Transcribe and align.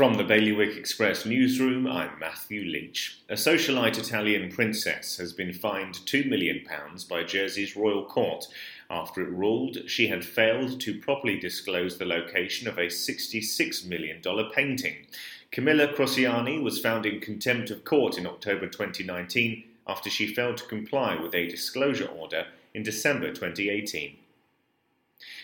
From 0.00 0.14
the 0.14 0.24
Bailiwick 0.24 0.78
Express 0.78 1.26
newsroom, 1.26 1.86
I'm 1.86 2.18
Matthew 2.18 2.62
Leach. 2.62 3.18
A 3.28 3.34
socialite 3.34 3.98
Italian 3.98 4.50
princess 4.50 5.18
has 5.18 5.34
been 5.34 5.52
fined 5.52 5.96
£2 6.06 6.26
million 6.26 6.64
by 7.06 7.22
Jersey's 7.22 7.76
royal 7.76 8.06
court 8.06 8.46
after 8.88 9.20
it 9.20 9.28
ruled 9.28 9.90
she 9.90 10.08
had 10.08 10.24
failed 10.24 10.80
to 10.80 10.98
properly 10.98 11.38
disclose 11.38 11.98
the 11.98 12.06
location 12.06 12.66
of 12.66 12.78
a 12.78 12.86
$66 12.86 13.86
million 13.86 14.22
painting. 14.54 15.04
Camilla 15.52 15.88
Crociani 15.88 16.62
was 16.62 16.80
found 16.80 17.04
in 17.04 17.20
contempt 17.20 17.68
of 17.68 17.84
court 17.84 18.16
in 18.16 18.26
October 18.26 18.68
2019 18.68 19.64
after 19.86 20.08
she 20.08 20.32
failed 20.32 20.56
to 20.56 20.64
comply 20.64 21.14
with 21.14 21.34
a 21.34 21.46
disclosure 21.46 22.08
order 22.08 22.46
in 22.72 22.82
December 22.82 23.34
2018. 23.34 24.16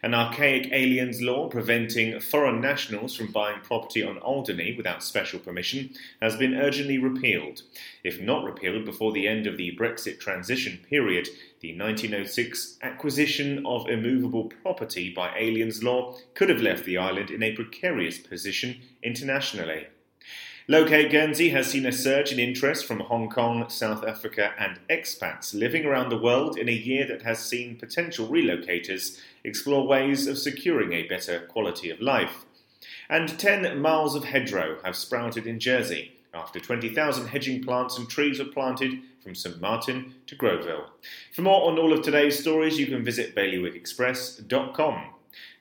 An 0.00 0.14
archaic 0.14 0.70
aliens 0.72 1.20
law 1.20 1.48
preventing 1.48 2.20
foreign 2.20 2.60
nationals 2.60 3.16
from 3.16 3.32
buying 3.32 3.60
property 3.60 4.02
on 4.02 4.18
Alderney 4.18 4.76
without 4.76 5.02
special 5.02 5.40
permission 5.40 5.90
has 6.22 6.36
been 6.36 6.54
urgently 6.54 6.98
repealed. 6.98 7.62
If 8.04 8.20
not 8.20 8.44
repealed 8.44 8.84
before 8.84 9.12
the 9.12 9.26
end 9.26 9.48
of 9.48 9.56
the 9.56 9.76
Brexit 9.76 10.20
transition 10.20 10.78
period, 10.88 11.28
the 11.60 11.76
1906 11.76 12.78
acquisition 12.80 13.66
of 13.66 13.88
immovable 13.88 14.52
property 14.62 15.12
by 15.12 15.36
aliens 15.36 15.82
law 15.82 16.16
could 16.34 16.48
have 16.48 16.60
left 16.60 16.84
the 16.84 16.96
island 16.96 17.30
in 17.30 17.42
a 17.42 17.56
precarious 17.56 18.18
position 18.18 18.76
internationally. 19.02 19.88
Locate 20.70 21.10
Guernsey 21.10 21.48
has 21.48 21.68
seen 21.68 21.86
a 21.86 21.92
surge 21.92 22.30
in 22.30 22.38
interest 22.38 22.84
from 22.84 23.00
Hong 23.00 23.30
Kong, 23.30 23.70
South 23.70 24.04
Africa, 24.04 24.52
and 24.58 24.78
expats 24.90 25.54
living 25.54 25.86
around 25.86 26.10
the 26.10 26.18
world 26.18 26.58
in 26.58 26.68
a 26.68 26.72
year 26.72 27.06
that 27.06 27.22
has 27.22 27.38
seen 27.38 27.78
potential 27.78 28.28
relocators 28.28 29.18
explore 29.44 29.86
ways 29.86 30.26
of 30.26 30.36
securing 30.36 30.92
a 30.92 31.08
better 31.08 31.40
quality 31.40 31.88
of 31.88 32.02
life. 32.02 32.44
And 33.08 33.38
10 33.38 33.80
miles 33.80 34.14
of 34.14 34.24
hedgerow 34.24 34.76
have 34.84 34.94
sprouted 34.94 35.46
in 35.46 35.58
Jersey 35.58 36.12
after 36.34 36.60
20,000 36.60 37.28
hedging 37.28 37.64
plants 37.64 37.96
and 37.96 38.06
trees 38.06 38.38
were 38.38 38.44
planted 38.44 39.00
from 39.22 39.34
St 39.34 39.58
Martin 39.62 40.16
to 40.26 40.36
Grouville. 40.36 40.84
For 41.32 41.40
more 41.40 41.70
on 41.70 41.78
all 41.78 41.94
of 41.94 42.02
today's 42.02 42.38
stories, 42.38 42.78
you 42.78 42.88
can 42.88 43.02
visit 43.02 43.34
bailiwickexpress.com. 43.34 45.14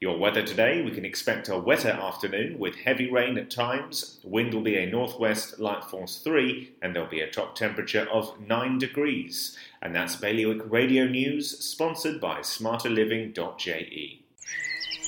Your 0.00 0.18
weather 0.18 0.42
today, 0.42 0.82
we 0.82 0.90
can 0.90 1.04
expect 1.04 1.48
a 1.48 1.56
wetter 1.56 1.90
afternoon 1.90 2.58
with 2.58 2.74
heavy 2.74 3.08
rain 3.08 3.38
at 3.38 3.50
times. 3.50 4.18
Wind 4.24 4.52
will 4.52 4.62
be 4.62 4.76
a 4.76 4.90
northwest 4.90 5.60
light 5.60 5.84
force 5.84 6.18
3, 6.18 6.72
and 6.82 6.94
there'll 6.94 7.08
be 7.08 7.20
a 7.20 7.30
top 7.30 7.54
temperature 7.54 8.08
of 8.12 8.40
9 8.40 8.78
degrees. 8.78 9.56
And 9.80 9.94
that's 9.94 10.16
Bailiwick 10.16 10.62
Radio 10.70 11.06
News, 11.06 11.56
sponsored 11.58 12.20
by 12.20 12.40
smarterliving.je. 12.40 14.22